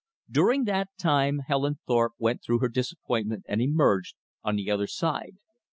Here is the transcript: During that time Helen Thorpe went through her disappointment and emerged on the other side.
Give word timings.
During 0.31 0.63
that 0.63 0.89
time 0.97 1.41
Helen 1.45 1.77
Thorpe 1.85 2.13
went 2.17 2.41
through 2.41 2.57
her 2.57 2.69
disappointment 2.69 3.45
and 3.47 3.61
emerged 3.61 4.15
on 4.43 4.55
the 4.55 4.71
other 4.71 4.87
side. 4.87 5.37